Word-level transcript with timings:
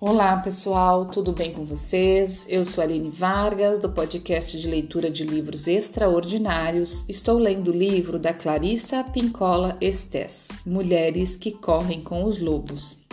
Olá 0.00 0.36
pessoal, 0.36 1.06
tudo 1.06 1.32
bem 1.32 1.52
com 1.52 1.64
vocês? 1.64 2.46
Eu 2.48 2.64
sou 2.64 2.84
Aline 2.84 3.10
Vargas, 3.10 3.80
do 3.80 3.90
podcast 3.90 4.56
de 4.56 4.68
leitura 4.68 5.10
de 5.10 5.24
livros 5.24 5.66
extraordinários. 5.66 7.04
Estou 7.08 7.36
lendo 7.36 7.72
o 7.72 7.76
livro 7.76 8.16
da 8.16 8.32
Clarissa 8.32 9.02
Pincola 9.02 9.76
Estes, 9.80 10.50
Mulheres 10.64 11.36
que 11.36 11.50
Correm 11.50 12.00
com 12.00 12.22
os 12.22 12.38
Lobos. 12.38 13.04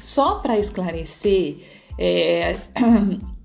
Só 0.00 0.36
para 0.36 0.56
esclarecer, 0.56 1.56
é, 1.98 2.56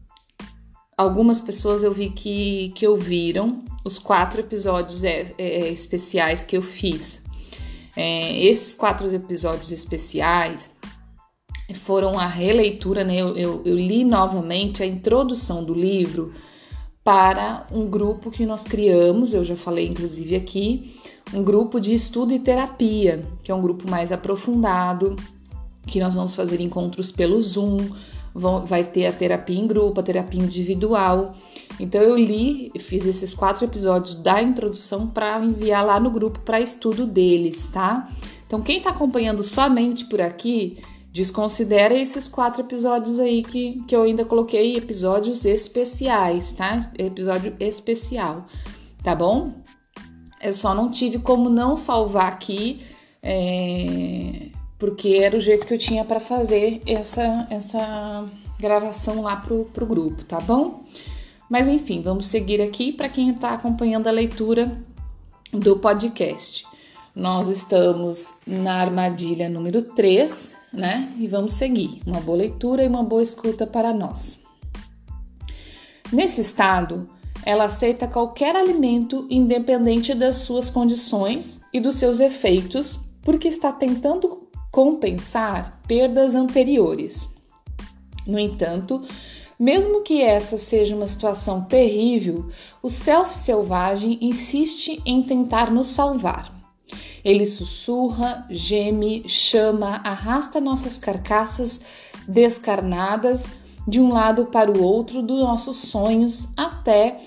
algumas 0.95 1.41
pessoas 1.41 1.81
eu 1.81 1.91
vi 1.91 2.11
que, 2.11 2.71
que 2.75 2.87
ouviram 2.87 3.65
os 3.83 3.97
quatro 3.97 4.41
episódios 4.41 5.03
é, 5.03 5.23
é, 5.39 5.69
especiais 5.69 6.43
que 6.43 6.55
eu 6.55 6.61
fiz. 6.61 7.23
É, 7.97 8.45
esses 8.45 8.75
quatro 8.75 9.11
episódios 9.11 9.71
especiais 9.71 10.69
foram 11.85 12.19
a 12.19 12.25
releitura, 12.25 13.03
né? 13.03 13.17
Eu, 13.17 13.37
eu, 13.37 13.61
eu, 13.63 13.75
li 13.75 14.03
novamente 14.03 14.81
a 14.81 14.87
introdução 14.87 15.63
do 15.63 15.73
livro 15.73 16.33
para 17.03 17.67
um 17.71 17.85
grupo 17.85 18.31
que 18.31 18.43
nós 18.43 18.63
criamos, 18.63 19.35
eu 19.35 19.43
já 19.43 19.55
falei 19.55 19.87
inclusive 19.87 20.35
aqui, 20.35 20.95
um 21.31 21.43
grupo 21.43 21.79
de 21.79 21.93
estudo 21.93 22.33
e 22.33 22.39
terapia, 22.39 23.23
que 23.43 23.51
é 23.51 23.55
um 23.55 23.61
grupo 23.61 23.87
mais 23.87 24.11
aprofundado, 24.11 25.15
que 25.85 25.99
nós 25.99 26.15
vamos 26.15 26.35
fazer 26.35 26.59
encontros 26.59 27.11
pelo 27.11 27.39
Zoom, 27.39 27.77
vai 28.65 28.83
ter 28.83 29.05
a 29.05 29.13
terapia 29.13 29.59
em 29.59 29.67
grupo, 29.67 29.99
a 29.99 30.03
terapia 30.03 30.41
individual. 30.41 31.33
Então 31.79 32.01
eu 32.01 32.15
li, 32.15 32.71
fiz 32.79 33.05
esses 33.05 33.35
quatro 33.35 33.63
episódios 33.63 34.15
da 34.15 34.41
introdução 34.41 35.05
para 35.07 35.39
enviar 35.39 35.85
lá 35.85 35.99
no 35.99 36.09
grupo 36.09 36.39
para 36.39 36.59
estudo 36.59 37.05
deles, 37.05 37.67
tá? 37.67 38.09
Então 38.47 38.59
quem 38.59 38.77
está 38.77 38.89
acompanhando 38.89 39.43
somente 39.43 40.05
por 40.05 40.19
aqui, 40.19 40.79
Desconsidera 41.15 41.93
esses 41.93 42.27
quatro 42.27 42.59
episódios 42.61 43.21
aí 43.21 43.41
que, 43.41 43.81
que 43.87 43.95
eu 43.95 44.03
ainda 44.03 44.25
coloquei 44.25 44.75
episódios 44.75 45.45
especiais, 45.45 46.51
tá? 46.51 46.77
Episódio 46.99 47.55
especial, 47.57 48.45
tá 49.01 49.15
bom? 49.15 49.53
Eu 50.43 50.51
só 50.51 50.75
não 50.75 50.91
tive 50.91 51.17
como 51.19 51.49
não 51.49 51.77
salvar 51.77 52.27
aqui, 52.27 52.81
é, 53.23 54.49
porque 54.77 55.19
era 55.21 55.37
o 55.37 55.39
jeito 55.39 55.65
que 55.65 55.73
eu 55.73 55.77
tinha 55.77 56.03
para 56.03 56.19
fazer 56.19 56.81
essa, 56.85 57.47
essa 57.49 58.25
gravação 58.59 59.21
lá 59.21 59.37
pro, 59.37 59.63
pro 59.73 59.85
grupo, 59.85 60.21
tá 60.25 60.41
bom? 60.41 60.83
Mas 61.49 61.69
enfim, 61.69 62.01
vamos 62.01 62.25
seguir 62.25 62.61
aqui 62.61 62.91
para 62.91 63.07
quem 63.07 63.29
está 63.29 63.53
acompanhando 63.53 64.07
a 64.07 64.11
leitura 64.11 64.77
do 65.53 65.77
podcast. 65.77 66.67
Nós 67.15 67.47
estamos 67.47 68.35
na 68.45 68.81
armadilha 68.81 69.47
número 69.47 69.81
3, 69.81 70.64
né? 70.75 71.11
E 71.17 71.27
vamos 71.27 71.53
seguir. 71.53 72.01
Uma 72.05 72.19
boa 72.19 72.37
leitura 72.37 72.83
e 72.83 72.87
uma 72.87 73.03
boa 73.03 73.23
escuta 73.23 73.65
para 73.65 73.93
nós. 73.93 74.37
Nesse 76.11 76.41
estado, 76.41 77.09
ela 77.45 77.65
aceita 77.65 78.07
qualquer 78.07 78.55
alimento 78.55 79.27
independente 79.29 80.13
das 80.13 80.37
suas 80.37 80.69
condições 80.69 81.61
e 81.73 81.79
dos 81.79 81.95
seus 81.95 82.19
efeitos, 82.19 82.99
porque 83.21 83.47
está 83.47 83.71
tentando 83.71 84.47
compensar 84.71 85.79
perdas 85.87 86.35
anteriores. 86.35 87.29
No 88.25 88.39
entanto, 88.39 89.03
mesmo 89.57 90.01
que 90.01 90.21
essa 90.21 90.57
seja 90.57 90.95
uma 90.95 91.07
situação 91.07 91.63
terrível, 91.63 92.49
o 92.83 92.89
self 92.89 93.35
selvagem 93.37 94.17
insiste 94.21 95.01
em 95.05 95.23
tentar 95.23 95.71
nos 95.71 95.87
salvar. 95.87 96.54
Ele 97.25 97.45
sussurra, 97.45 98.45
geme, 98.51 99.27
chama, 99.27 99.99
arrasta 100.03 100.61
nossas 100.61 100.95
carcaças 100.99 101.81
descarnadas 102.27 103.47
de 103.87 103.99
um 103.99 104.13
lado 104.13 104.45
para 104.45 104.71
o 104.71 104.83
outro 104.83 105.23
dos 105.23 105.39
nossos 105.39 105.77
sonhos 105.77 106.47
até 106.55 107.17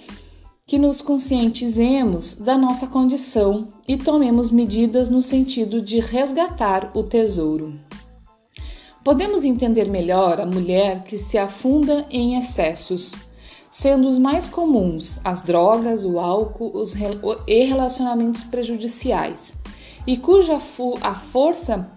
que 0.64 0.78
nos 0.78 1.02
conscientizemos 1.02 2.34
da 2.34 2.56
nossa 2.56 2.86
condição 2.86 3.68
e 3.88 3.96
tomemos 3.96 4.52
medidas 4.52 5.08
no 5.08 5.20
sentido 5.20 5.82
de 5.82 5.98
resgatar 5.98 6.92
o 6.94 7.02
tesouro. 7.02 7.74
Podemos 9.02 9.44
entender 9.44 9.86
melhor 9.88 10.40
a 10.40 10.46
mulher 10.46 11.02
que 11.04 11.16
se 11.16 11.38
afunda 11.38 12.06
em 12.10 12.36
excessos, 12.38 13.14
sendo 13.70 14.06
os 14.06 14.18
mais 14.18 14.46
comuns 14.46 15.20
as 15.24 15.40
drogas, 15.40 16.04
o 16.04 16.20
álcool 16.20 16.70
os 16.74 16.94
e 17.46 17.62
relacionamentos 17.64 18.42
prejudiciais, 18.42 19.56
e 20.06 20.16
cuja 20.16 20.58
a 21.02 21.14
força 21.14 21.90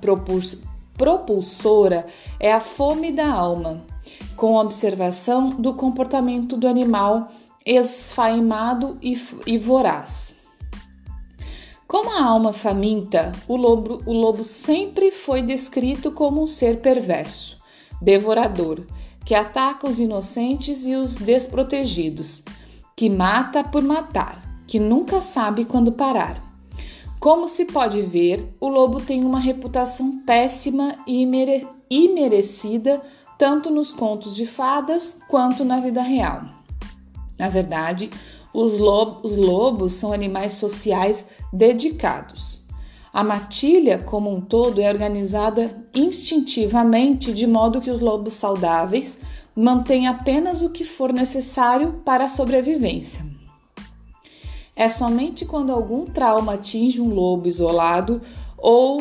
propulsora 0.98 2.08
é 2.40 2.52
a 2.52 2.60
fome 2.60 3.12
da 3.12 3.32
alma, 3.32 3.86
com 4.36 4.56
observação 4.56 5.50
do 5.50 5.74
comportamento 5.74 6.58
do 6.58 6.68
animal 6.68 7.28
esfaimado 7.66 8.98
e, 9.02 9.20
e 9.46 9.58
voraz. 9.58 10.34
Como 11.88 12.10
a 12.12 12.24
alma 12.24 12.54
faminta, 12.54 13.34
o 13.48 13.56
lobo, 13.56 14.02
o 14.06 14.14
lobo 14.14 14.44
sempre 14.44 15.12
foi 15.12 15.42
descrito 15.42 16.12
como 16.12 16.42
um 16.42 16.48
ser 16.48 16.80
perverso, 16.80 17.60
devorador, 18.02 18.86
que 19.26 19.36
ataca 19.36 19.88
os 19.88 20.00
inocentes 20.00 20.86
e 20.86 20.96
os 20.96 21.18
desprotegidos, 21.18 22.44
que 22.96 23.10
mata 23.10 23.64
por 23.64 23.84
matar, 23.84 24.42
que 24.66 24.80
nunca 24.80 25.20
sabe 25.22 25.66
quando 25.66 25.92
parar. 25.92 26.51
Como 27.22 27.48
se 27.48 27.66
pode 27.66 28.02
ver, 28.02 28.52
o 28.60 28.68
lobo 28.68 29.00
tem 29.00 29.24
uma 29.24 29.40
reputação 29.40 30.24
péssima 30.26 30.96
e 31.06 31.22
imerecida 31.88 33.00
tanto 33.38 33.70
nos 33.70 33.94
contos 33.94 34.36
de 34.36 34.48
fadas 34.48 35.16
quanto 35.28 35.64
na 35.64 35.80
vida 35.80 36.02
real. 36.02 36.46
Na 37.38 37.48
verdade, 37.48 38.10
os, 38.52 38.80
os 39.22 39.38
lobos 39.38 39.94
são 39.94 40.12
animais 40.12 40.54
sociais 40.54 41.24
dedicados. 41.54 42.66
A 43.14 43.24
matilha, 43.24 44.00
como 44.00 44.34
um 44.34 44.42
todo, 44.42 44.82
é 44.82 44.90
organizada 44.90 45.88
instintivamente 45.94 47.32
de 47.34 47.46
modo 47.46 47.82
que 47.82 47.92
os 47.92 48.02
lobos 48.02 48.34
saudáveis 48.34 49.20
mantêm 49.56 50.08
apenas 50.08 50.64
o 50.64 50.72
que 50.72 50.84
for 50.84 51.14
necessário 51.14 52.02
para 52.04 52.24
a 52.24 52.30
sobrevivência. 52.30 53.31
É 54.82 54.90
somente 54.90 55.46
quando 55.46 55.72
algum 55.72 56.06
trauma 56.06 56.56
atinge 56.56 57.00
um 57.00 57.14
lobo 57.14 57.48
isolado 57.48 58.20
ou 58.58 59.00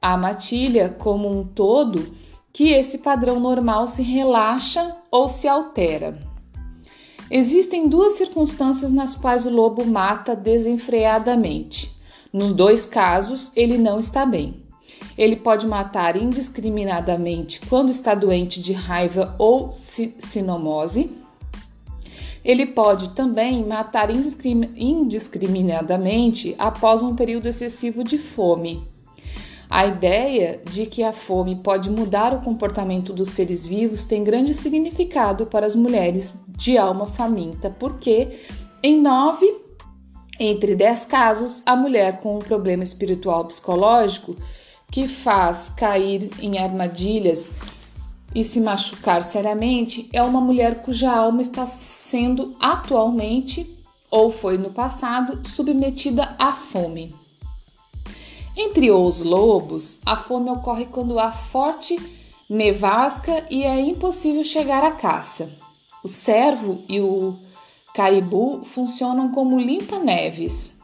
a 0.00 0.16
matilha 0.16 0.90
como 0.96 1.28
um 1.28 1.44
todo 1.44 2.12
que 2.52 2.68
esse 2.68 2.98
padrão 2.98 3.40
normal 3.40 3.88
se 3.88 4.00
relaxa 4.00 4.96
ou 5.10 5.28
se 5.28 5.48
altera. 5.48 6.16
Existem 7.28 7.88
duas 7.88 8.12
circunstâncias 8.12 8.92
nas 8.92 9.16
quais 9.16 9.44
o 9.44 9.50
lobo 9.50 9.84
mata 9.84 10.36
desenfreadamente. 10.36 12.00
Nos 12.32 12.52
dois 12.52 12.86
casos, 12.86 13.50
ele 13.56 13.76
não 13.76 13.98
está 13.98 14.24
bem. 14.24 14.62
Ele 15.16 15.34
pode 15.34 15.66
matar 15.66 16.16
indiscriminadamente 16.16 17.60
quando 17.68 17.90
está 17.90 18.14
doente 18.14 18.62
de 18.62 18.72
raiva 18.72 19.34
ou 19.36 19.72
sinomose 19.72 21.10
ele 22.44 22.66
pode 22.66 23.10
também 23.10 23.64
matar 23.64 24.10
indiscriminadamente 24.10 26.54
após 26.58 27.02
um 27.02 27.14
período 27.14 27.46
excessivo 27.46 28.02
de 28.04 28.18
fome. 28.18 28.86
A 29.70 29.86
ideia 29.86 30.62
de 30.70 30.86
que 30.86 31.02
a 31.02 31.12
fome 31.12 31.56
pode 31.56 31.90
mudar 31.90 32.32
o 32.32 32.40
comportamento 32.40 33.12
dos 33.12 33.28
seres 33.30 33.66
vivos 33.66 34.06
tem 34.06 34.24
grande 34.24 34.54
significado 34.54 35.44
para 35.46 35.66
as 35.66 35.76
mulheres 35.76 36.34
de 36.48 36.78
alma 36.78 37.06
faminta, 37.06 37.68
porque 37.68 38.38
em 38.82 38.98
nove 39.00 39.46
entre 40.40 40.76
dez 40.76 41.04
casos, 41.04 41.62
a 41.66 41.74
mulher 41.74 42.20
com 42.20 42.36
um 42.36 42.38
problema 42.38 42.84
espiritual 42.84 43.44
psicológico 43.46 44.36
que 44.90 45.08
faz 45.08 45.68
cair 45.68 46.30
em 46.40 46.58
armadilhas 46.58 47.50
e 48.34 48.44
se 48.44 48.60
machucar 48.60 49.22
seriamente 49.22 50.08
é 50.12 50.22
uma 50.22 50.40
mulher 50.40 50.82
cuja 50.82 51.10
alma 51.10 51.40
está 51.40 51.66
sendo 51.66 52.54
atualmente 52.60 53.76
ou 54.10 54.32
foi 54.32 54.58
no 54.58 54.70
passado 54.70 55.46
submetida 55.48 56.34
à 56.38 56.52
fome. 56.52 57.14
Entre 58.56 58.90
os 58.90 59.22
lobos, 59.22 60.00
a 60.04 60.16
fome 60.16 60.50
ocorre 60.50 60.86
quando 60.86 61.18
há 61.18 61.30
forte 61.30 61.96
nevasca 62.48 63.46
e 63.50 63.62
é 63.62 63.80
impossível 63.80 64.42
chegar 64.42 64.82
à 64.82 64.92
caça. 64.92 65.50
O 66.02 66.08
cervo 66.08 66.82
e 66.88 67.00
o 67.00 67.36
caibu 67.94 68.64
funcionam 68.64 69.30
como 69.30 69.58
limpa-neves. 69.58 70.76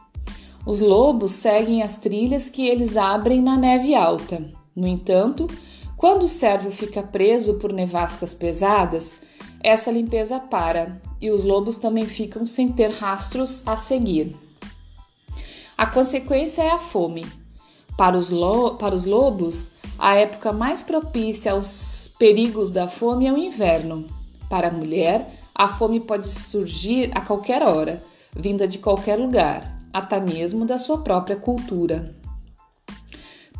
Os 0.65 0.79
lobos 0.79 1.31
seguem 1.31 1.81
as 1.81 1.97
trilhas 1.97 2.49
que 2.49 2.67
eles 2.67 2.97
abrem 2.97 3.41
na 3.41 3.57
neve 3.57 3.93
alta. 3.93 4.43
No 4.75 4.87
entanto, 4.87 5.47
quando 5.97 6.23
o 6.23 6.27
servo 6.27 6.71
fica 6.71 7.01
preso 7.01 7.55
por 7.55 7.71
nevascas 7.71 8.33
pesadas, 8.33 9.15
essa 9.63 9.89
limpeza 9.89 10.39
para 10.39 11.01
e 11.21 11.31
os 11.31 11.43
lobos 11.43 11.77
também 11.77 12.05
ficam 12.05 12.45
sem 12.45 12.71
ter 12.71 12.91
rastros 12.91 13.63
a 13.65 13.75
seguir. 13.75 14.35
A 15.77 15.85
consequência 15.85 16.61
é 16.61 16.69
a 16.69 16.79
fome. 16.79 17.25
Para 17.97 18.17
os, 18.17 18.29
para 18.77 18.93
os 18.93 19.05
lobos, 19.05 19.71
a 19.97 20.15
época 20.15 20.51
mais 20.51 20.83
propícia 20.83 21.53
aos 21.53 22.09
perigos 22.19 22.69
da 22.69 22.87
fome 22.87 23.25
é 23.25 23.31
o 23.31 23.37
inverno. 23.37 24.05
Para 24.49 24.67
a 24.67 24.71
mulher, 24.71 25.39
a 25.53 25.67
fome 25.67 25.99
pode 25.99 26.27
surgir 26.27 27.09
a 27.15 27.21
qualquer 27.21 27.63
hora, 27.63 28.03
vinda 28.35 28.67
de 28.67 28.79
qualquer 28.79 29.17
lugar, 29.17 29.81
até 29.93 30.19
mesmo 30.19 30.65
da 30.65 30.77
sua 30.77 30.97
própria 30.97 31.37
cultura. 31.37 32.13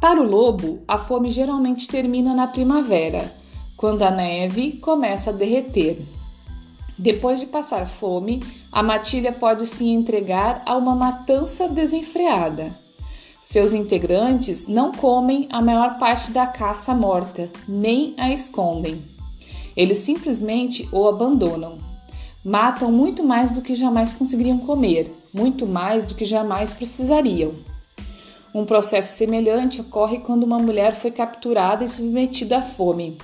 Para 0.05 0.21
o 0.21 0.23
lobo, 0.23 0.83
a 0.87 0.99
fome 0.99 1.31
geralmente 1.31 1.87
termina 1.87 2.31
na 2.31 2.45
primavera, 2.45 3.33
quando 3.75 4.03
a 4.03 4.11
neve 4.11 4.73
começa 4.73 5.31
a 5.31 5.33
derreter. 5.33 5.99
Depois 6.95 7.39
de 7.39 7.47
passar 7.47 7.87
fome, 7.87 8.43
a 8.71 8.83
matilha 8.83 9.33
pode 9.33 9.65
se 9.65 9.83
entregar 9.87 10.61
a 10.63 10.77
uma 10.77 10.93
matança 10.93 11.67
desenfreada. 11.67 12.77
Seus 13.41 13.73
integrantes 13.73 14.67
não 14.67 14.91
comem 14.91 15.47
a 15.51 15.59
maior 15.59 15.97
parte 15.97 16.29
da 16.29 16.45
caça 16.45 16.93
morta, 16.93 17.49
nem 17.67 18.13
a 18.15 18.31
escondem. 18.31 19.01
Eles 19.75 19.97
simplesmente 19.97 20.87
o 20.91 21.07
abandonam. 21.07 21.79
Matam 22.43 22.91
muito 22.91 23.23
mais 23.23 23.49
do 23.49 23.59
que 23.59 23.73
jamais 23.73 24.13
conseguiriam 24.13 24.59
comer, 24.59 25.11
muito 25.33 25.65
mais 25.65 26.05
do 26.05 26.13
que 26.13 26.25
jamais 26.25 26.75
precisariam. 26.75 27.55
Um 28.55 28.63
processo 28.63 29.17
semelhante 29.17 29.81
ocorre 29.81 30.19
quando 30.19 30.45
uma 30.45 30.57
mulher 30.57 30.95
foi 30.95 31.11
capturada 31.11 31.83
e 31.83 31.89
submetida 31.89 32.59
à 32.59 32.61
fome. 32.61 33.17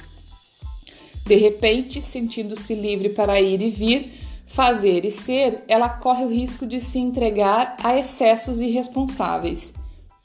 De 1.25 1.36
repente, 1.36 2.01
sentindo-se 2.01 2.75
livre 2.75 3.07
para 3.07 3.39
ir 3.39 3.62
e 3.62 3.69
vir, 3.69 4.12
fazer 4.45 5.06
e 5.06 5.10
ser, 5.10 5.63
ela 5.69 5.88
corre 5.88 6.25
o 6.25 6.30
risco 6.30 6.68
de 6.68 6.81
se 6.81 7.00
entregar 7.00 7.78
a 7.81 7.98
excessos 7.98 8.60
irresponsáveis 8.60 9.74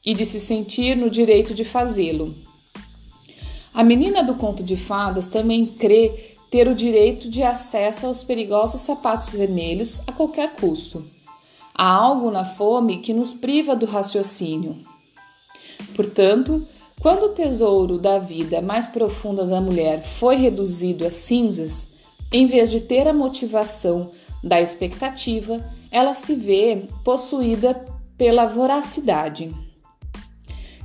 e 0.05 0.13
de 0.13 0.27
se 0.27 0.41
sentir 0.41 0.97
no 0.97 1.09
direito 1.09 1.55
de 1.55 1.65
fazê-lo. 1.65 2.35
A 3.73 3.85
menina 3.85 4.25
do 4.25 4.35
conto 4.35 4.65
de 4.65 4.77
fadas 4.77 5.29
também 5.29 5.67
crê 5.67 6.35
ter 6.51 6.67
o 6.67 6.75
direito 6.75 7.31
de 7.31 7.45
acesso 7.45 8.09
aos 8.09 8.25
perigosos 8.25 8.81
sapatos 8.81 9.33
vermelhos 9.33 10.01
a 10.05 10.11
qualquer 10.11 10.57
custo. 10.57 11.05
Há 11.73 11.93
algo 11.93 12.29
na 12.29 12.45
fome 12.45 12.99
que 12.99 13.15
nos 13.15 13.33
priva 13.33 13.77
do 13.77 13.87
raciocínio. 13.87 14.96
Portanto, 15.95 16.67
quando 17.01 17.25
o 17.27 17.35
tesouro 17.35 17.99
da 17.99 18.19
vida 18.19 18.61
mais 18.61 18.87
profunda 18.87 19.45
da 19.45 19.61
mulher 19.61 20.03
foi 20.03 20.37
reduzido 20.37 21.07
a 21.07 21.11
cinzas, 21.11 21.89
em 22.33 22.47
vez 22.47 22.71
de 22.71 22.81
ter 22.81 23.07
a 23.07 23.13
motivação 23.13 24.11
da 24.43 24.61
expectativa, 24.61 25.65
ela 25.91 26.15
se 26.15 26.35
vê 26.35 26.87
possuída 27.05 27.85
pela 28.17 28.47
voracidade. 28.47 29.55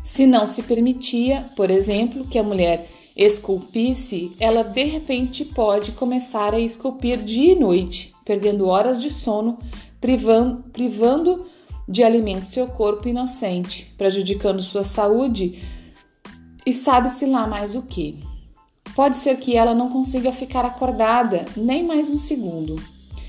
Se 0.04 0.26
não 0.26 0.46
se 0.46 0.64
permitia, 0.64 1.50
por 1.56 1.70
exemplo, 1.70 2.28
que 2.28 2.38
a 2.38 2.44
mulher 2.44 2.90
esculpisse, 3.16 4.32
ela 4.40 4.64
de 4.64 4.84
repente 4.84 5.46
pode 5.46 5.92
começar 5.94 6.54
a 6.54 6.60
esculpir 6.60 7.18
dia 7.24 7.54
e 7.54 7.60
noite, 7.60 8.14
perdendo 8.26 8.68
horas 8.68 9.02
de 9.02 9.10
sono, 9.10 9.58
privando, 10.00 10.64
privando 10.72 11.46
de 11.92 12.04
alimento 12.04 12.46
seu 12.46 12.68
corpo 12.68 13.10
inocente, 13.10 13.94
prejudicando 13.98 14.62
sua 14.62 14.82
saúde 14.82 15.62
e 16.66 16.72
sabe-se 16.72 17.26
lá 17.26 17.46
mais 17.46 17.76
o 17.76 17.82
que. 17.82 18.24
Pode 18.96 19.18
ser 19.18 19.38
que 19.38 19.56
ela 19.56 19.76
não 19.76 19.90
consiga 19.90 20.32
ficar 20.32 20.66
acordada 20.66 21.46
nem 21.56 21.86
mais 21.86 22.10
um 22.10 22.18
segundo. 22.18 22.82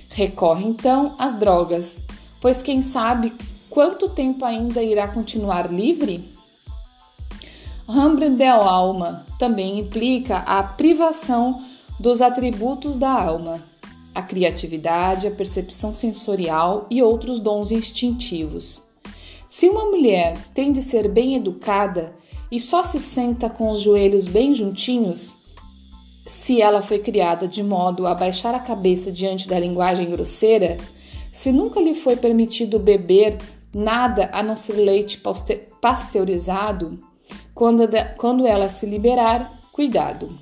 Recorre 0.08 0.64
então 0.64 1.16
às 1.18 1.34
drogas, 1.34 2.00
pois 2.40 2.62
quem 2.62 2.82
sabe 2.82 3.32
quanto 3.68 4.08
tempo 4.08 4.44
ainda 4.44 4.82
irá 4.82 5.08
continuar 5.08 5.72
livre? 5.72 6.30
Hambre 7.88 8.28
alma 8.48 9.26
também 9.38 9.80
implica 9.80 10.38
a 10.38 10.62
privação 10.62 11.64
dos 11.98 12.22
atributos 12.22 12.96
da 12.96 13.10
alma, 13.10 13.62
a 14.14 14.22
criatividade, 14.22 15.26
a 15.26 15.30
percepção 15.30 15.94
sensorial 15.94 16.86
e 16.90 17.02
outros 17.02 17.40
dons 17.40 17.72
instintivos. 17.72 18.82
Se 19.48 19.68
uma 19.68 19.84
mulher 19.84 20.36
tem 20.54 20.72
de 20.72 20.82
ser 20.82 21.08
bem 21.08 21.36
educada 21.36 22.14
e 22.50 22.58
só 22.58 22.82
se 22.82 22.98
senta 22.98 23.48
com 23.48 23.70
os 23.70 23.80
joelhos 23.80 24.26
bem 24.26 24.54
juntinhos, 24.54 25.34
se 26.26 26.60
ela 26.60 26.82
foi 26.82 26.98
criada 26.98 27.48
de 27.48 27.62
modo 27.62 28.06
a 28.06 28.14
baixar 28.14 28.54
a 28.54 28.60
cabeça 28.60 29.10
diante 29.10 29.48
da 29.48 29.58
linguagem 29.58 30.10
grosseira, 30.10 30.76
se 31.30 31.50
nunca 31.50 31.80
lhe 31.80 31.94
foi 31.94 32.16
permitido 32.16 32.78
beber 32.78 33.38
nada 33.74 34.28
a 34.32 34.42
não 34.42 34.56
ser 34.56 34.74
leite 34.74 35.20
pasteurizado, 35.80 36.98
quando, 37.54 38.46
ela 38.46 38.68
se 38.68 38.86
liberar, 38.86 39.52
cuidado. 39.72 40.38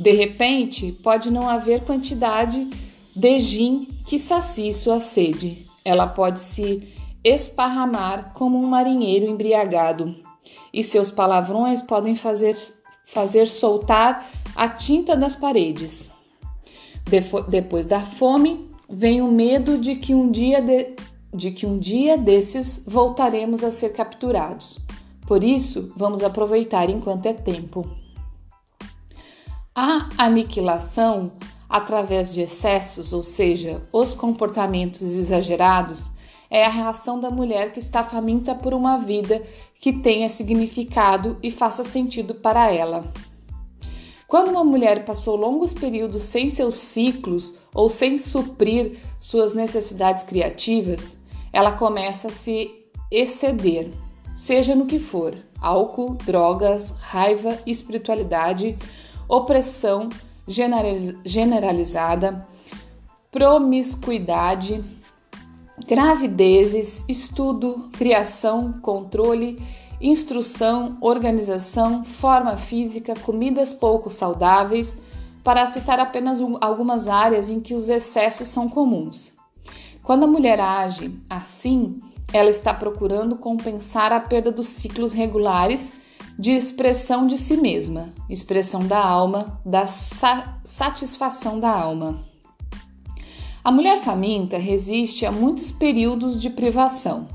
De 0.00 0.12
repente, 0.12 0.92
pode 0.92 1.30
não 1.30 1.46
haver 1.46 1.84
quantidade 1.84 2.66
de 3.14 3.38
gin 3.38 3.86
que 4.06 4.18
sacie 4.18 4.72
sua 4.72 4.98
sede. 4.98 5.66
Ela 5.84 6.06
pode 6.06 6.40
se 6.40 6.88
esparramar 7.22 8.32
como 8.32 8.56
um 8.56 8.66
marinheiro 8.66 9.26
embriagado, 9.26 10.16
e 10.72 10.82
seus 10.82 11.10
palavrões 11.10 11.82
podem 11.82 12.14
fazer, 12.14 12.56
fazer 13.04 13.46
soltar 13.46 14.26
a 14.56 14.70
tinta 14.70 15.14
das 15.14 15.36
paredes. 15.36 16.10
Depois 17.50 17.84
da 17.84 18.00
fome, 18.00 18.70
vem 18.88 19.20
o 19.20 19.30
medo 19.30 19.76
de 19.76 19.96
que 19.96 20.14
um 20.14 20.30
dia 20.30 20.62
de, 20.62 20.96
de 21.30 21.50
que 21.50 21.66
um 21.66 21.78
dia 21.78 22.16
desses 22.16 22.82
voltaremos 22.86 23.62
a 23.62 23.70
ser 23.70 23.90
capturados. 23.90 24.80
Por 25.26 25.44
isso, 25.44 25.92
vamos 25.94 26.22
aproveitar 26.22 26.88
enquanto 26.88 27.26
é 27.26 27.34
tempo. 27.34 27.86
A 29.82 30.10
aniquilação 30.18 31.32
através 31.66 32.34
de 32.34 32.42
excessos, 32.42 33.14
ou 33.14 33.22
seja, 33.22 33.80
os 33.90 34.12
comportamentos 34.12 35.00
exagerados, 35.00 36.12
é 36.50 36.66
a 36.66 36.68
reação 36.68 37.18
da 37.18 37.30
mulher 37.30 37.72
que 37.72 37.78
está 37.78 38.04
faminta 38.04 38.54
por 38.54 38.74
uma 38.74 38.98
vida 38.98 39.42
que 39.80 39.90
tenha 39.90 40.28
significado 40.28 41.38
e 41.42 41.50
faça 41.50 41.82
sentido 41.82 42.34
para 42.34 42.70
ela. 42.70 43.10
Quando 44.28 44.50
uma 44.50 44.64
mulher 44.64 45.06
passou 45.06 45.34
longos 45.34 45.72
períodos 45.72 46.24
sem 46.24 46.50
seus 46.50 46.74
ciclos 46.74 47.54
ou 47.74 47.88
sem 47.88 48.18
suprir 48.18 48.98
suas 49.18 49.54
necessidades 49.54 50.24
criativas, 50.24 51.16
ela 51.54 51.72
começa 51.72 52.28
a 52.28 52.30
se 52.30 52.70
exceder 53.10 53.90
seja 54.40 54.74
no 54.74 54.86
que 54.86 54.98
for: 54.98 55.36
álcool, 55.60 56.14
drogas, 56.24 56.90
raiva, 56.98 57.58
espiritualidade, 57.66 58.76
opressão 59.30 60.08
generalizada, 61.24 62.46
promiscuidade, 63.30 64.82
gravidezes, 65.86 67.04
estudo, 67.08 67.88
criação, 67.92 68.72
controle, 68.82 69.62
instrução, 70.00 70.98
organização, 71.00 72.04
forma 72.04 72.56
física, 72.56 73.14
comidas 73.14 73.72
pouco 73.72 74.10
saudáveis, 74.10 74.98
para 75.44 75.64
citar 75.64 76.00
apenas 76.00 76.40
algumas 76.60 77.06
áreas 77.08 77.48
em 77.48 77.60
que 77.60 77.72
os 77.72 77.88
excessos 77.88 78.48
são 78.48 78.68
comuns. 78.68 79.32
Quando 80.02 80.24
a 80.24 80.26
mulher 80.26 80.58
age 80.58 81.14
assim, 81.30 82.00
ela 82.32 82.50
está 82.50 82.74
procurando 82.74 83.36
compensar 83.36 84.12
a 84.12 84.18
perda 84.18 84.50
dos 84.50 84.68
ciclos 84.68 85.12
regulares 85.12 85.99
de 86.40 86.52
expressão 86.52 87.26
de 87.26 87.36
si 87.36 87.54
mesma, 87.58 88.14
expressão 88.26 88.86
da 88.86 88.98
alma, 88.98 89.60
da 89.62 89.86
sa 89.86 90.58
satisfação 90.64 91.60
da 91.60 91.70
alma. 91.70 92.18
A 93.62 93.70
mulher 93.70 93.98
faminta 93.98 94.56
resiste 94.56 95.26
a 95.26 95.30
muitos 95.30 95.70
períodos 95.70 96.40
de 96.40 96.48
privação. 96.48 97.28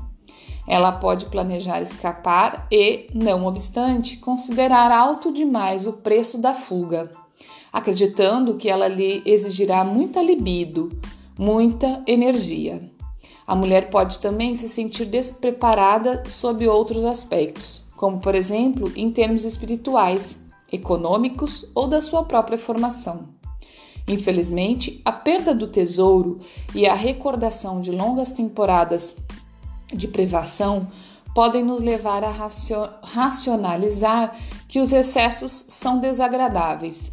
Ela 0.66 0.90
pode 0.90 1.26
planejar 1.26 1.80
escapar 1.80 2.66
e, 2.68 3.08
não 3.14 3.46
obstante, 3.46 4.16
considerar 4.16 4.90
alto 4.90 5.32
demais 5.32 5.86
o 5.86 5.92
preço 5.92 6.36
da 6.36 6.52
fuga, 6.52 7.08
acreditando 7.72 8.56
que 8.56 8.68
ela 8.68 8.88
lhe 8.88 9.22
exigirá 9.24 9.84
muita 9.84 10.20
libido, 10.20 10.88
muita 11.38 12.02
energia. 12.08 12.90
A 13.46 13.54
mulher 13.54 13.88
pode 13.88 14.18
também 14.18 14.56
se 14.56 14.68
sentir 14.68 15.04
despreparada 15.04 16.24
sob 16.26 16.66
outros 16.66 17.04
aspectos, 17.04 17.85
como 17.96 18.20
por 18.20 18.34
exemplo 18.34 18.92
em 18.94 19.10
termos 19.10 19.44
espirituais, 19.44 20.38
econômicos 20.70 21.68
ou 21.74 21.88
da 21.88 22.00
sua 22.00 22.24
própria 22.24 22.58
formação. 22.58 23.28
Infelizmente, 24.08 25.00
a 25.04 25.10
perda 25.10 25.54
do 25.54 25.66
tesouro 25.66 26.40
e 26.74 26.86
a 26.86 26.94
recordação 26.94 27.80
de 27.80 27.90
longas 27.90 28.30
temporadas 28.30 29.16
de 29.92 30.06
privação 30.06 30.88
podem 31.34 31.64
nos 31.64 31.82
levar 31.82 32.22
a 32.24 32.32
racionalizar 33.02 34.36
que 34.68 34.80
os 34.80 34.92
excessos 34.92 35.64
são 35.68 35.98
desagradáveis. 35.98 37.10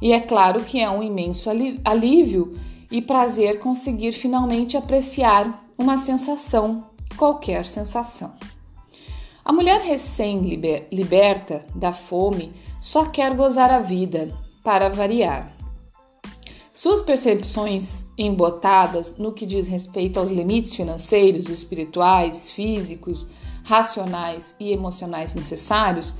E 0.00 0.12
é 0.12 0.20
claro 0.20 0.64
que 0.64 0.80
é 0.80 0.88
um 0.88 1.02
imenso 1.02 1.50
alívio 1.84 2.58
e 2.90 3.02
prazer 3.02 3.58
conseguir 3.58 4.12
finalmente 4.12 4.76
apreciar 4.76 5.64
uma 5.76 5.96
sensação, 5.96 6.86
qualquer 7.16 7.66
sensação. 7.66 8.32
A 9.44 9.52
mulher 9.52 9.80
recém-liberta 9.80 11.66
da 11.74 11.92
fome 11.92 12.52
só 12.80 13.06
quer 13.06 13.34
gozar 13.34 13.70
a 13.70 13.80
vida, 13.80 14.32
para 14.62 14.88
variar. 14.88 15.52
Suas 16.72 17.02
percepções 17.02 18.04
embotadas 18.16 19.18
no 19.18 19.32
que 19.32 19.44
diz 19.44 19.66
respeito 19.66 20.18
aos 20.18 20.30
limites 20.30 20.74
financeiros, 20.74 21.48
espirituais, 21.48 22.50
físicos, 22.50 23.26
racionais 23.64 24.56
e 24.58 24.72
emocionais 24.72 25.34
necessários 25.34 26.14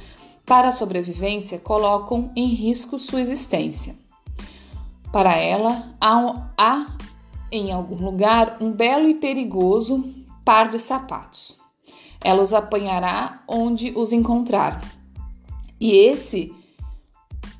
para 0.44 0.68
a 0.68 0.72
sobrevivência 0.72 1.58
colocam 1.58 2.30
em 2.36 2.48
risco 2.48 2.98
sua 2.98 3.20
existência. 3.20 3.94
Para 5.12 5.36
ela, 5.36 5.94
há, 6.00 6.50
há 6.58 6.96
em 7.50 7.70
algum 7.72 8.04
lugar 8.04 8.58
um 8.60 8.72
belo 8.72 9.08
e 9.08 9.14
perigoso 9.14 10.04
par 10.44 10.68
de 10.68 10.78
sapatos. 10.78 11.61
Ela 12.24 12.42
os 12.42 12.54
apanhará 12.54 13.42
onde 13.48 13.92
os 13.96 14.12
encontrar. 14.12 14.80
E 15.80 15.92
esse 15.96 16.54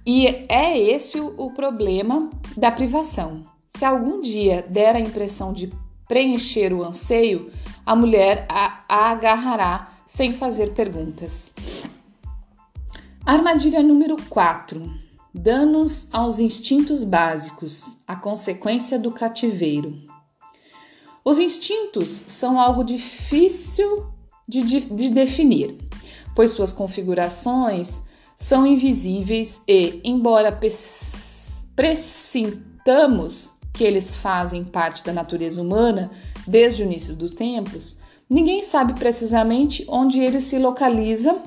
e 0.05 0.27
é 0.49 0.77
esse 0.77 1.21
o, 1.21 1.51
problema 1.53 2.29
da 2.57 2.73
privação. 2.73 3.43
Se 3.69 3.85
algum 3.85 4.21
dia 4.21 4.67
der 4.69 4.97
a 4.97 5.01
impressão 5.01 5.53
de 5.53 5.73
preencher 6.09 6.73
o 6.73 6.83
anseio, 6.83 7.51
a 7.87 7.95
mulher 7.95 8.45
a, 8.49 8.83
a 8.89 9.11
agarrará 9.11 9.93
sem 10.05 10.33
fazer 10.33 10.75
perguntas. 10.75 11.53
Armadilha 13.25 13.81
número 13.81 14.17
4. 14.29 14.83
Danos 15.33 16.09
aos 16.13 16.41
instintos 16.41 17.05
básicos, 17.05 17.97
a 18.07 18.17
consequência 18.17 18.99
do 18.99 19.13
cativeiro. 19.13 19.97
Os 21.25 21.39
instintos 21.39 22.25
são 22.27 22.61
algo 22.61 22.83
difícil 22.83 24.13
de, 24.53 24.63
de, 24.63 24.81
de 24.81 25.09
definir, 25.09 25.79
pois 26.35 26.51
suas 26.51 26.75
configurações 26.75 28.03
são 28.37 28.67
invisíveis 28.67 29.63
e, 29.67 29.99
embora 30.05 30.61
pressintamos 31.75 33.51
que 33.73 33.83
eles 33.83 34.15
fazem 34.15 34.63
parte 34.63 35.03
da 35.03 35.13
natureza 35.13 35.63
humana 35.63 36.11
desde 36.47 36.83
o 36.83 36.87
início 36.87 37.17
dos 37.17 37.31
tempos, 37.31 37.97
ninguém 38.29 38.63
sabe 38.63 38.93
precisamente 38.93 39.87
onde 39.89 40.21
eles 40.21 40.45
se 40.45 40.59
localizam, 40.59 41.43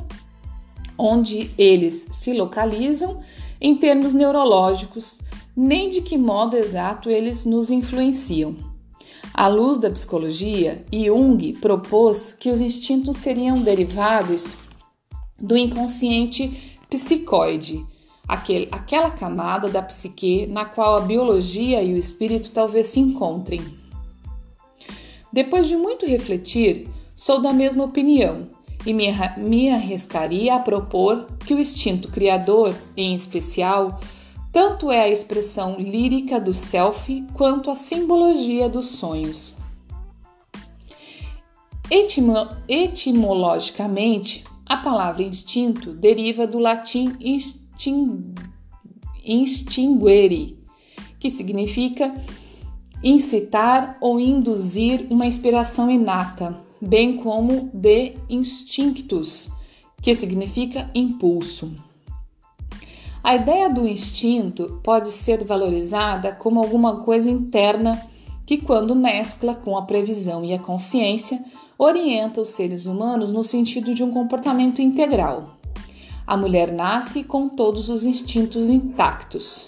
onde 0.98 1.52
eles 1.60 2.08
se 2.10 2.34
localizam 2.34 3.20
em 3.62 3.76
termos 3.76 4.14
neurológicos, 4.14 5.20
nem 5.56 5.92
de 5.92 6.02
que 6.02 6.18
modo 6.18 6.58
exato 6.58 7.12
eles 7.12 7.46
nos 7.46 7.70
influenciam. 7.70 8.75
À 9.38 9.50
luz 9.50 9.78
da 9.78 9.90
psicologia, 9.90 10.86
Jung 10.94 11.52
propôs 11.60 12.32
que 12.32 12.50
os 12.50 12.62
instintos 12.62 13.18
seriam 13.18 13.62
derivados 13.62 14.56
do 15.38 15.58
inconsciente 15.58 16.78
psicoide, 16.90 17.86
aquele, 18.26 18.70
aquela 18.72 19.12
camada 19.12 19.68
da 19.68 19.82
psique 19.82 20.48
na 20.48 20.64
qual 20.64 20.96
a 20.96 21.02
biologia 21.02 21.84
e 21.84 21.94
o 21.94 21.98
espírito 21.98 22.52
talvez 22.52 22.86
se 22.86 23.02
encontrem. 23.02 23.60
Depois 25.34 25.68
de 25.68 25.76
muito 25.76 26.06
refletir, 26.06 26.88
sou 27.14 27.42
da 27.42 27.52
mesma 27.52 27.84
opinião 27.84 28.48
e 28.86 28.94
me, 28.94 29.08
me 29.36 29.70
arriscaria 29.70 30.56
a 30.56 30.60
propor 30.60 31.28
que 31.46 31.54
o 31.54 31.60
instinto 31.60 32.08
criador, 32.08 32.74
em 32.96 33.14
especial, 33.14 34.00
tanto 34.56 34.90
é 34.90 35.02
a 35.02 35.10
expressão 35.10 35.76
lírica 35.78 36.40
do 36.40 36.54
self 36.54 37.22
quanto 37.34 37.70
a 37.70 37.76
simbologia 37.76 38.70
dos 38.70 38.86
sonhos. 38.86 39.58
Etimo, 41.92 42.48
etimologicamente, 42.66 44.46
a 44.66 44.78
palavra 44.78 45.24
instinto 45.24 45.92
deriva 45.92 46.48
do 46.48 46.58
latim 46.58 47.18
instin, 47.20 48.34
instinguere, 49.26 50.58
que 51.20 51.30
significa 51.30 52.16
incitar 53.04 53.98
ou 54.00 54.22
induzir 54.22 55.06
uma 55.10 55.26
inspiração 55.26 55.92
inata, 55.92 56.58
bem 56.80 57.18
como 57.18 57.70
de 57.74 58.14
instinctus, 58.30 59.52
que 60.02 60.16
significa 60.16 60.90
impulso. 60.96 61.76
A 63.26 63.34
ideia 63.34 63.68
do 63.68 63.88
instinto 63.88 64.80
pode 64.84 65.10
ser 65.10 65.44
valorizada 65.44 66.32
como 66.32 66.60
alguma 66.60 66.98
coisa 66.98 67.28
interna 67.28 68.00
que, 68.46 68.56
quando 68.56 68.96
mescla 68.96 69.56
com 69.56 69.76
a 69.76 69.82
previsão 69.82 70.46
e 70.46 70.54
a 70.54 70.60
consciência, 70.60 71.44
orienta 71.76 72.40
os 72.40 72.50
seres 72.50 72.86
humanos 72.86 73.32
no 73.32 73.44
sentido 73.44 73.96
de 73.96 74.04
um 74.04 74.12
comportamento 74.12 74.80
integral. 74.80 75.58
A 76.28 76.38
mulher 76.38 76.72
nasce 76.72 77.24
com 77.24 77.50
todos 77.50 77.90
os 77.90 78.06
instintos 78.06 78.70
intactos. 78.70 79.66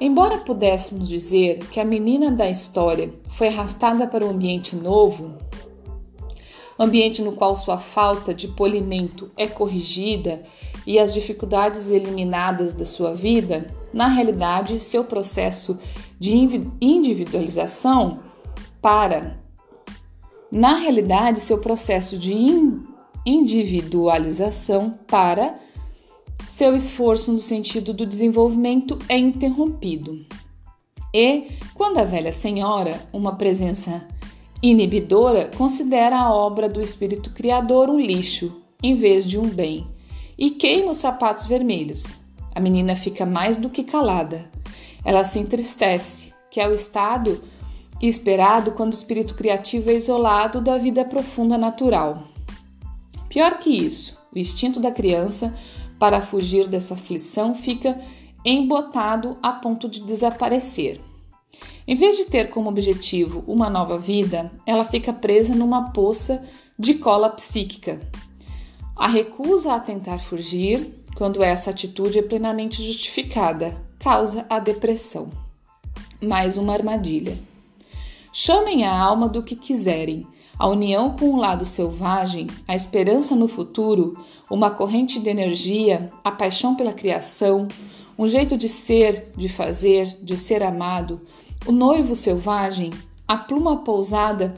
Embora 0.00 0.38
pudéssemos 0.38 1.08
dizer 1.08 1.60
que 1.70 1.78
a 1.78 1.84
menina 1.84 2.28
da 2.28 2.50
história 2.50 3.14
foi 3.36 3.46
arrastada 3.46 4.04
para 4.04 4.26
um 4.26 4.30
ambiente 4.30 4.74
novo, 4.74 5.30
ambiente 6.78 7.22
no 7.22 7.32
qual 7.32 7.54
sua 7.54 7.78
falta 7.78 8.32
de 8.32 8.48
polimento 8.48 9.30
é 9.36 9.46
corrigida 9.46 10.42
e 10.86 10.98
as 10.98 11.12
dificuldades 11.12 11.90
eliminadas 11.90 12.72
da 12.72 12.84
sua 12.84 13.12
vida, 13.12 13.66
na 13.92 14.08
realidade, 14.08 14.80
seu 14.80 15.04
processo 15.04 15.78
de 16.18 16.34
individualização 16.80 18.20
para 18.80 19.38
na 20.50 20.76
realidade, 20.76 21.40
seu 21.40 21.58
processo 21.58 22.18
de 22.18 22.34
individualização 23.24 24.94
para 25.06 25.58
seu 26.46 26.74
esforço 26.74 27.30
no 27.30 27.38
sentido 27.38 27.92
do 27.92 28.06
desenvolvimento 28.06 28.98
é 29.08 29.18
interrompido. 29.18 30.24
E, 31.14 31.58
quando 31.74 31.98
a 31.98 32.04
velha 32.04 32.32
senhora, 32.32 32.98
uma 33.12 33.36
presença 33.36 34.08
inibidora, 34.62 35.50
considera 35.56 36.18
a 36.18 36.34
obra 36.34 36.68
do 36.68 36.80
espírito 36.80 37.30
criador 37.30 37.88
um 37.88 38.00
lixo 38.00 38.62
em 38.82 38.94
vez 38.94 39.24
de 39.26 39.38
um 39.38 39.48
bem 39.48 39.86
e 40.36 40.50
queima 40.50 40.92
os 40.92 40.98
sapatos 40.98 41.46
vermelhos, 41.46 42.18
a 42.54 42.60
menina 42.60 42.94
fica 42.94 43.26
mais 43.26 43.56
do 43.56 43.68
que 43.68 43.84
calada. 43.84 44.50
Ela 45.04 45.24
se 45.24 45.38
entristece, 45.38 46.32
que 46.50 46.60
é 46.60 46.68
o 46.68 46.74
estado 46.74 47.42
esperado 48.00 48.72
quando 48.72 48.92
o 48.92 48.96
espírito 48.96 49.34
criativo 49.34 49.90
é 49.90 49.94
isolado 49.94 50.60
da 50.60 50.78
vida 50.78 51.04
profunda 51.04 51.58
natural. 51.58 52.24
Pior 53.28 53.58
que 53.58 53.70
isso, 53.70 54.16
o 54.34 54.38
instinto 54.38 54.80
da 54.80 54.90
criança 54.90 55.54
para 55.98 56.20
fugir 56.20 56.68
dessa 56.68 56.94
aflição 56.94 57.54
fica 57.54 58.00
embotado 58.44 59.36
a 59.42 59.52
ponto 59.52 59.88
de 59.88 60.00
desaparecer. 60.02 61.00
Em 61.88 61.94
vez 61.94 62.18
de 62.18 62.26
ter 62.26 62.50
como 62.50 62.68
objetivo 62.68 63.42
uma 63.46 63.70
nova 63.70 63.96
vida, 63.96 64.52
ela 64.66 64.84
fica 64.84 65.10
presa 65.10 65.54
numa 65.54 65.90
poça 65.90 66.44
de 66.78 66.92
cola 66.92 67.30
psíquica. 67.30 67.98
A 68.94 69.08
recusa 69.08 69.72
a 69.72 69.80
tentar 69.80 70.18
fugir, 70.18 71.02
quando 71.16 71.42
essa 71.42 71.70
atitude 71.70 72.18
é 72.18 72.22
plenamente 72.22 72.82
justificada, 72.82 73.74
causa 73.98 74.44
a 74.50 74.58
depressão. 74.58 75.30
Mais 76.20 76.58
uma 76.58 76.74
armadilha. 76.74 77.38
Chamem 78.34 78.84
a 78.84 78.94
alma 78.94 79.26
do 79.26 79.42
que 79.42 79.56
quiserem. 79.56 80.26
A 80.58 80.68
união 80.68 81.16
com 81.16 81.30
o 81.30 81.36
lado 81.36 81.64
selvagem, 81.64 82.48
a 82.66 82.76
esperança 82.76 83.34
no 83.34 83.48
futuro, 83.48 84.22
uma 84.50 84.70
corrente 84.70 85.18
de 85.18 85.30
energia, 85.30 86.12
a 86.22 86.30
paixão 86.30 86.74
pela 86.74 86.92
criação, 86.92 87.66
um 88.18 88.26
jeito 88.26 88.58
de 88.58 88.68
ser, 88.68 89.32
de 89.34 89.48
fazer, 89.48 90.18
de 90.20 90.36
ser 90.36 90.62
amado, 90.62 91.22
o 91.66 91.72
noivo 91.72 92.14
selvagem, 92.14 92.90
a 93.26 93.36
pluma 93.36 93.78
pousada 93.78 94.54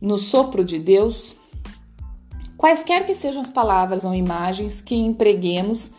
no 0.00 0.16
sopro 0.16 0.64
de 0.64 0.78
Deus. 0.78 1.34
Quaisquer 2.56 3.06
que 3.06 3.14
sejam 3.14 3.42
as 3.42 3.50
palavras 3.50 4.04
ou 4.04 4.14
imagens 4.14 4.80
que 4.80 4.94
empreguemos 4.94 5.92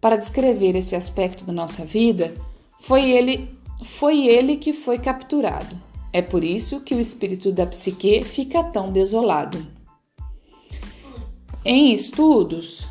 para 0.00 0.16
descrever 0.16 0.74
esse 0.76 0.96
aspecto 0.96 1.44
da 1.44 1.52
nossa 1.52 1.84
vida, 1.84 2.34
foi 2.80 3.10
ele, 3.10 3.56
foi 3.84 4.26
ele 4.26 4.56
que 4.56 4.72
foi 4.72 4.98
capturado. 4.98 5.80
É 6.12 6.20
por 6.20 6.44
isso 6.44 6.80
que 6.80 6.94
o 6.94 7.00
espírito 7.00 7.52
da 7.52 7.66
psique 7.66 8.22
fica 8.24 8.62
tão 8.64 8.90
desolado. 8.90 9.64
Em 11.64 11.92
estudos, 11.92 12.88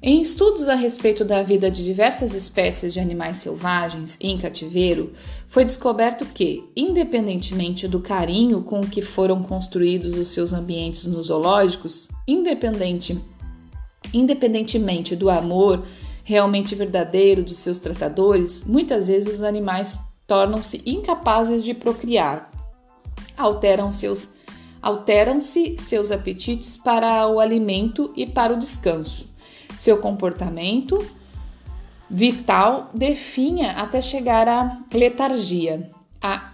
em 0.00 0.20
estudos 0.20 0.68
a 0.68 0.74
respeito 0.74 1.24
da 1.24 1.42
vida 1.42 1.70
de 1.70 1.84
diversas 1.84 2.32
espécies 2.32 2.92
de 2.92 3.00
animais 3.00 3.38
selvagens 3.38 4.16
em 4.20 4.38
cativeiro, 4.38 5.12
foi 5.48 5.64
descoberto 5.64 6.24
que, 6.24 6.64
independentemente 6.76 7.88
do 7.88 8.00
carinho 8.00 8.62
com 8.62 8.80
que 8.80 9.02
foram 9.02 9.42
construídos 9.42 10.16
os 10.16 10.28
seus 10.28 10.52
ambientes 10.52 11.04
nos 11.04 11.26
zoológicos, 11.26 12.08
independente, 12.28 13.20
independentemente 14.14 15.16
do 15.16 15.28
amor 15.28 15.84
realmente 16.22 16.74
verdadeiro 16.74 17.42
dos 17.42 17.56
seus 17.56 17.78
tratadores, 17.78 18.62
muitas 18.64 19.08
vezes 19.08 19.34
os 19.34 19.42
animais 19.42 19.98
tornam-se 20.26 20.80
incapazes 20.86 21.64
de 21.64 21.74
procriar, 21.74 22.50
alteram 23.36 23.90
seus 23.90 24.30
Alteram-se 24.80 25.76
seus 25.78 26.12
apetites 26.12 26.76
para 26.76 27.26
o 27.26 27.40
alimento 27.40 28.12
e 28.14 28.24
para 28.24 28.54
o 28.54 28.56
descanso. 28.56 29.27
Seu 29.76 29.98
comportamento 29.98 31.04
vital 32.08 32.90
definha 32.94 33.72
até 33.72 34.00
chegar 34.00 34.48
à 34.48 34.78
letargia, 34.92 35.90
à 36.22 36.52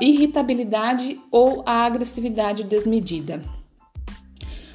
irritabilidade 0.00 1.20
ou 1.30 1.62
à 1.66 1.84
agressividade 1.84 2.64
desmedida. 2.64 3.42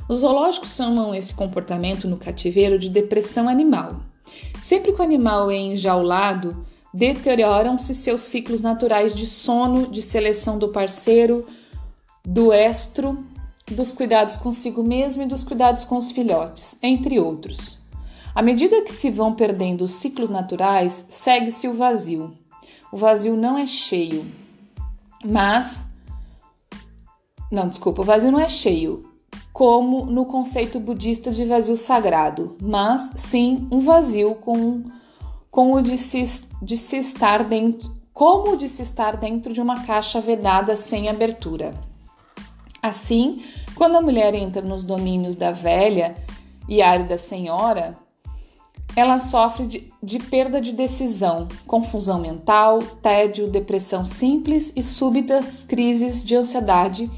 Os 0.10 0.20
zoológicos 0.20 0.76
chamam 0.76 1.14
esse 1.14 1.34
comportamento 1.34 2.08
no 2.08 2.18
cativeiro 2.18 2.78
de 2.78 2.90
depressão 2.90 3.50
animal. 3.50 4.02
Sempre 4.62 4.94
que 4.94 5.02
o 5.02 5.04
animal 5.04 5.52
é 5.52 5.58
enjaulado, 5.58 6.66
deterioram-se 6.94 7.94
seus 7.94 8.22
ciclos 8.22 8.62
naturais 8.62 9.14
de 9.14 9.26
sono, 9.26 9.88
de 9.88 10.02
seleção 10.02 10.58
do 10.58 10.70
parceiro, 10.70 11.46
do 12.26 12.54
estro, 12.54 13.24
dos 13.72 13.92
cuidados 13.94 14.38
consigo 14.38 14.82
mesmo 14.82 15.24
e 15.24 15.28
dos 15.28 15.44
cuidados 15.44 15.84
com 15.84 15.98
os 15.98 16.12
filhotes, 16.12 16.80
entre 16.82 17.20
outros. 17.20 17.78
À 18.34 18.42
medida 18.42 18.82
que 18.84 18.92
se 18.92 19.10
vão 19.10 19.34
perdendo 19.34 19.84
os 19.84 19.94
ciclos 19.94 20.30
naturais, 20.30 21.06
segue-se 21.10 21.68
o 21.68 21.74
vazio. 21.74 22.34
O 22.92 22.98
vazio 22.98 23.36
não 23.36 23.58
é 23.58 23.66
cheio, 23.66 24.26
mas. 25.26 25.86
Não, 27.52 27.68
desculpa, 27.68 28.02
o 28.02 28.06
vazio 28.06 28.32
não 28.32 28.40
é 28.40 28.48
cheio, 28.48 29.10
como 29.52 30.06
no 30.06 30.26
conceito 30.26 30.80
budista 30.80 31.32
de 31.32 31.46
vazio 31.46 31.76
sagrado, 31.76 32.56
mas 32.62 33.12
sim 33.16 33.68
um 33.72 33.80
vazio 33.80 34.36
com, 34.36 34.84
com 35.50 35.74
o 35.74 35.82
de 35.82 35.98
se, 35.98 36.44
de 36.62 36.78
se 36.78 36.98
estar 36.98 37.44
dentro, 37.44 37.92
como 38.14 38.52
o 38.52 38.58
de 38.58 38.68
se 38.68 38.84
estar 38.84 39.18
dentro 39.18 39.52
de 39.52 39.62
uma 39.62 39.84
caixa 39.84 40.22
vedada 40.22 40.76
sem 40.76 41.10
abertura. 41.10 41.74
Assim, 42.88 43.44
quando 43.76 43.98
a 43.98 44.02
mulher 44.02 44.34
entra 44.34 44.62
nos 44.62 44.82
domínios 44.82 45.36
da 45.36 45.52
velha 45.52 46.16
e 46.70 46.82
árida 46.82 47.18
senhora, 47.18 47.98
ela 48.96 49.20
sofre 49.20 49.66
de, 49.66 49.94
de, 50.02 50.20
perda 50.20 50.62
de 50.62 50.72
decisão, 50.72 51.50
confusão 51.68 52.18
mental, 52.18 52.80
tédio, 53.02 53.50
depressão 53.50 54.06
simples 54.06 54.72
e 54.74 54.82
súbitas 54.82 55.64
crises 55.64 56.24
de 56.24 56.38
ansiedade 56.38 57.12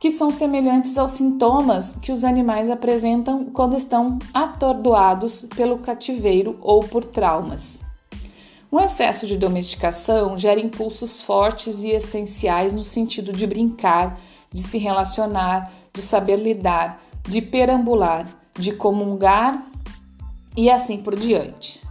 que 0.00 0.10
são 0.10 0.32
semelhantes 0.32 0.98
aos 0.98 1.12
sintomas 1.12 1.94
que 2.02 2.10
os 2.10 2.24
animais 2.24 2.68
apresentam 2.68 3.44
quando 3.44 3.76
estão 3.76 4.18
atordoados 4.34 5.46
pelo 5.56 5.78
cativeiro 5.78 6.58
ou 6.60 6.80
por 6.80 7.04
traumas. 7.04 7.80
Um 8.70 8.80
excesso 8.80 9.28
de 9.28 9.38
domesticação 9.38 10.36
gera 10.36 10.58
impulsos 10.58 11.22
fortes 11.22 11.84
e 11.84 11.90
essenciais 11.90 12.72
no 12.72 12.82
sentido 12.82 13.32
de 13.32 13.46
brincar, 13.46 14.20
de 14.54 14.62
se 14.62 14.78
relacionar, 14.78 15.70
de 15.92 16.00
saber 16.00 16.36
lidar, 16.36 17.02
de 17.28 17.42
perambular, 17.42 18.26
de 18.56 18.72
comungar 18.72 19.66
e 20.56 20.70
assim 20.70 20.98
por 20.98 21.18
diante. 21.18 21.82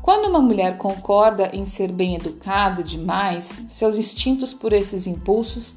Quando 0.00 0.28
uma 0.28 0.40
mulher 0.40 0.78
concorda 0.78 1.50
em 1.52 1.64
ser 1.64 1.90
bem 1.90 2.14
educada 2.14 2.84
demais, 2.84 3.64
seus 3.68 3.98
instintos 3.98 4.54
por 4.54 4.72
esses 4.72 5.08
impulsos 5.08 5.76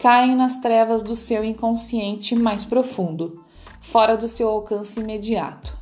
caem 0.00 0.34
nas 0.34 0.56
trevas 0.56 1.02
do 1.04 1.14
seu 1.14 1.44
inconsciente 1.44 2.34
mais 2.34 2.64
profundo, 2.64 3.44
fora 3.80 4.16
do 4.16 4.26
seu 4.26 4.48
alcance 4.48 4.98
imediato. 4.98 5.78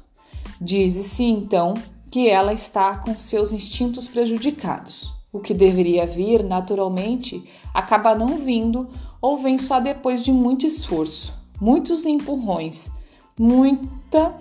Diz-se 0.61 1.25
então 1.25 1.73
que 2.11 2.28
ela 2.28 2.52
está 2.52 2.99
com 2.99 3.17
seus 3.17 3.52
instintos 3.52 4.09
prejudicados. 4.09 5.11
O 5.33 5.40
que 5.40 5.55
deveria 5.55 6.07
vir 6.07 6.43
naturalmente 6.43 7.49
acaba 7.73 8.14
não 8.14 8.38
vindo 8.38 8.88
ou 9.21 9.39
vem 9.39 9.59
só 9.59 9.81
depois 9.81 10.25
de 10.25 10.33
muito 10.33 10.67
esforço, 10.67 11.35
muitos 11.61 12.07
empurrões, 12.07 12.90
muita 13.38 14.35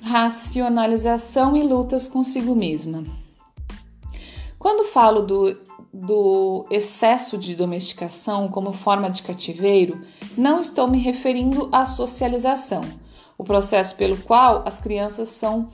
racionalização 0.00 1.56
e 1.56 1.62
lutas 1.62 2.08
consigo 2.08 2.54
mesma. 2.54 3.04
Quando 4.58 4.84
falo 4.84 5.22
do 5.22 5.56
do 5.96 6.66
excesso 6.70 7.38
de 7.38 7.54
domesticação 7.54 8.48
como 8.48 8.72
forma 8.72 9.10
de 9.10 9.22
cativeiro, 9.22 10.02
não 10.36 10.60
estou 10.60 10.86
me 10.88 10.98
referindo 10.98 11.70
à 11.72 11.86
socialização, 11.86 12.82
o 13.38 13.44
processo 13.44 13.94
pelo 13.96 14.16
qual 14.18 14.62
as 14.66 14.78
crianças 14.78 15.28
são 15.30 15.68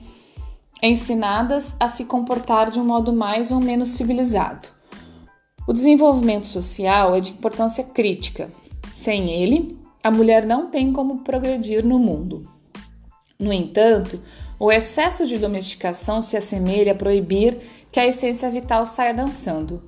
ensinadas 0.81 1.75
a 1.79 1.89
se 1.89 2.05
comportar 2.05 2.69
de 2.69 2.79
um 2.79 2.85
modo 2.85 3.11
mais 3.11 3.51
ou 3.51 3.59
menos 3.59 3.91
civilizado. 3.91 4.67
O 5.65 5.71
desenvolvimento 5.71 6.45
social 6.47 7.15
é 7.15 7.21
de 7.21 7.31
importância 7.31 7.85
crítica. 7.85 8.49
Sem 8.93 9.31
ele, 9.31 9.79
a 10.03 10.11
mulher 10.11 10.45
não 10.45 10.69
tem 10.69 10.91
como 10.91 11.19
progredir 11.19 11.85
no 11.85 11.97
mundo. 11.97 12.43
No 13.39 13.53
entanto, 13.53 14.21
o 14.59 14.69
excesso 14.69 15.25
de 15.25 15.37
domesticação 15.37 16.21
se 16.21 16.35
assemelha 16.35 16.91
a 16.91 16.95
proibir 16.95 17.59
que 17.91 17.99
a 17.99 18.05
essência 18.05 18.49
vital 18.49 18.85
saia 18.85 19.13
dançando 19.13 19.81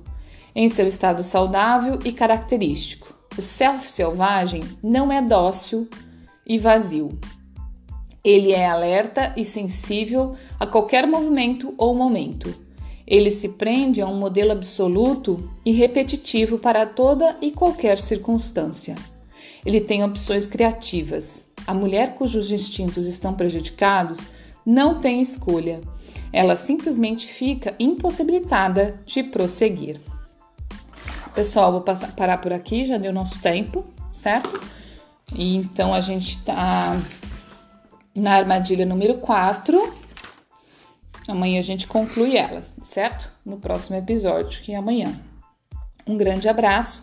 em 0.54 0.70
seu 0.70 0.86
estado 0.86 1.22
saudável 1.22 1.98
e 2.02 2.10
característico. 2.10 3.14
O 3.36 3.42
self 3.42 3.92
selvagem 3.92 4.62
não 4.82 5.12
é 5.12 5.20
dócil 5.20 5.86
e 6.46 6.56
vazio. 6.56 7.18
Ele 8.24 8.52
é 8.52 8.66
alerta 8.66 9.34
e 9.36 9.44
sensível 9.44 10.34
a 10.58 10.66
qualquer 10.66 11.06
movimento 11.06 11.74
ou 11.76 11.94
momento. 11.94 12.65
Ele 13.06 13.30
se 13.30 13.48
prende 13.50 14.00
a 14.00 14.06
um 14.06 14.18
modelo 14.18 14.52
absoluto 14.52 15.50
e 15.64 15.72
repetitivo 15.72 16.58
para 16.58 16.84
toda 16.84 17.36
e 17.40 17.50
qualquer 17.52 17.98
circunstância. 17.98 18.96
Ele 19.64 19.80
tem 19.80 20.02
opções 20.02 20.46
criativas. 20.46 21.48
A 21.66 21.74
mulher 21.74 22.14
cujos 22.14 22.50
instintos 22.50 23.06
estão 23.06 23.34
prejudicados 23.34 24.20
não 24.66 25.00
tem 25.00 25.20
escolha. 25.20 25.80
Ela 26.32 26.56
simplesmente 26.56 27.28
fica 27.28 27.76
impossibilitada 27.78 29.00
de 29.06 29.22
prosseguir. 29.22 30.00
Pessoal, 31.34 31.70
vou 31.70 31.82
passar, 31.82 32.12
parar 32.16 32.38
por 32.38 32.52
aqui, 32.52 32.84
já 32.84 32.98
deu 32.98 33.12
nosso 33.12 33.40
tempo, 33.40 33.84
certo? 34.10 34.60
E 35.34 35.54
então 35.56 35.94
a 35.94 36.00
gente 36.00 36.42
tá 36.42 36.96
na 38.14 38.32
armadilha 38.32 38.84
número 38.84 39.18
4. 39.18 40.05
Amanhã 41.28 41.58
a 41.58 41.62
gente 41.62 41.86
conclui 41.86 42.36
ela, 42.36 42.62
certo? 42.82 43.30
No 43.44 43.58
próximo 43.58 43.96
episódio, 43.96 44.62
que 44.62 44.72
é 44.72 44.76
amanhã. 44.76 45.20
Um 46.06 46.16
grande 46.16 46.48
abraço, 46.48 47.02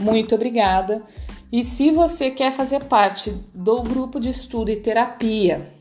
muito 0.00 0.34
obrigada. 0.34 1.04
E 1.50 1.62
se 1.64 1.90
você 1.90 2.30
quer 2.30 2.52
fazer 2.52 2.84
parte 2.84 3.30
do 3.54 3.82
grupo 3.82 4.20
de 4.20 4.28
estudo 4.28 4.70
e 4.70 4.76
terapia, 4.76 5.72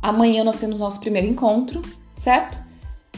amanhã 0.00 0.44
nós 0.44 0.56
temos 0.56 0.78
nosso 0.78 1.00
primeiro 1.00 1.26
encontro, 1.26 1.82
certo? 2.16 2.58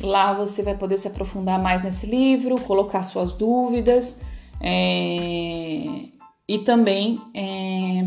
Lá 0.01 0.33
você 0.33 0.63
vai 0.63 0.77
poder 0.77 0.97
se 0.97 1.09
aprofundar 1.09 1.61
mais 1.61 1.83
nesse 1.83 2.07
livro, 2.07 2.61
colocar 2.63 3.03
suas 3.03 3.35
dúvidas 3.35 4.19
é, 4.61 6.07
e 6.49 6.59
também 6.65 7.21
é, 7.35 8.07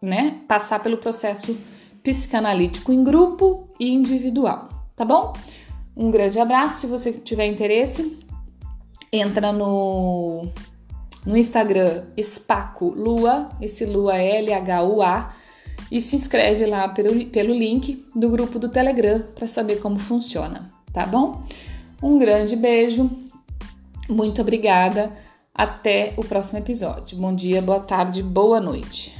né, 0.00 0.40
passar 0.48 0.80
pelo 0.80 0.96
processo 0.96 1.56
psicanalítico 2.06 2.92
em 2.92 3.02
grupo 3.02 3.68
e 3.80 3.92
individual, 3.92 4.68
tá 4.94 5.04
bom? 5.04 5.32
Um 5.96 6.08
grande 6.08 6.38
abraço. 6.38 6.82
Se 6.82 6.86
você 6.86 7.12
tiver 7.12 7.46
interesse, 7.46 8.18
entra 9.12 9.52
no, 9.52 10.46
no 11.26 11.36
Instagram 11.36 12.04
Spaco 12.22 12.90
Lua, 12.90 13.50
esse 13.60 13.84
Lua 13.84 14.16
é 14.16 14.38
L-H-U-A, 14.38 15.34
e 15.90 16.00
se 16.00 16.14
inscreve 16.14 16.64
lá 16.66 16.88
pelo, 16.88 17.26
pelo 17.26 17.52
link 17.52 18.06
do 18.14 18.28
grupo 18.28 18.58
do 18.58 18.68
Telegram 18.68 19.24
para 19.34 19.48
saber 19.48 19.80
como 19.80 19.98
funciona 19.98 20.76
tá 20.96 21.04
bom? 21.04 21.42
Um 22.02 22.18
grande 22.18 22.56
beijo, 22.56 23.10
muito 24.08 24.40
obrigada. 24.40 25.12
Até 25.54 26.14
o 26.16 26.24
próximo 26.24 26.58
episódio. 26.58 27.18
Bom 27.18 27.34
dia, 27.34 27.60
boa 27.60 27.80
tarde, 27.80 28.22
boa 28.22 28.58
noite. 28.60 29.14